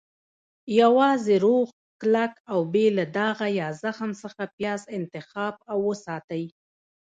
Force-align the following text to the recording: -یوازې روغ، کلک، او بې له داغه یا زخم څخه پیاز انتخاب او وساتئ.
-یوازې 0.79 1.35
روغ، 1.45 1.67
کلک، 2.01 2.33
او 2.51 2.59
بې 2.73 2.85
له 2.97 3.05
داغه 3.17 3.47
یا 3.59 3.67
زخم 3.83 4.11
څخه 4.21 4.43
پیاز 4.55 4.81
انتخاب 4.97 5.55
او 5.71 5.77
وساتئ. 5.89 6.43